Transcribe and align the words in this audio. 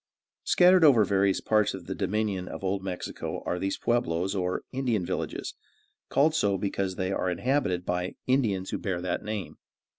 Scattered 0.43 0.83
over 0.83 1.05
various 1.05 1.41
parts 1.41 1.75
of 1.75 1.85
the 1.85 1.93
dominion 1.93 2.47
of 2.47 2.63
Old 2.63 2.83
Mexico 2.83 3.43
are 3.45 3.59
these 3.59 3.77
Peublos, 3.77 4.33
or 4.33 4.63
Indian 4.71 5.05
villages, 5.05 5.53
called 6.09 6.33
so 6.33 6.57
because 6.57 6.95
they 6.95 7.11
are 7.11 7.29
inhabited 7.29 7.85
by 7.85 8.15
Indians 8.25 8.71
who 8.71 8.79
bear 8.79 8.99
that 8.99 9.23
name. 9.23 9.57